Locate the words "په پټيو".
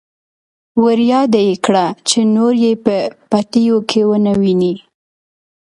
2.85-3.77